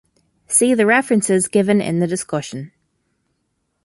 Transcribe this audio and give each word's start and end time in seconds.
See 0.47 0.73
the 0.73 0.87
references 0.87 1.47
given 1.47 1.79
in 1.79 1.99
the 1.99 2.07
discussion. 2.07 2.71